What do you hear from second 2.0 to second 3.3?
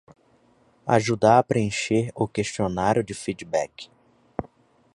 o questionário de